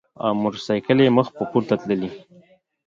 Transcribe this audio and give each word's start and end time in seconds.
او 0.23 0.31
موټر 0.41 0.61
ساېکلې 0.67 1.05
مخ 1.17 1.27
پۀ 1.35 1.43
پورته 1.51 1.75
تللې 1.81 2.09
ـ 2.13 2.15